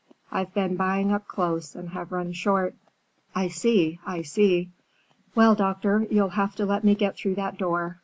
[0.31, 2.73] I've been buying up close and have run short."
[3.35, 4.71] "I see, I see.
[5.35, 7.99] Well, doctor, you'll have to let me get through that door.